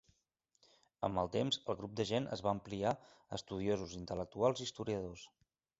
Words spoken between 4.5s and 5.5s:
i historiadors.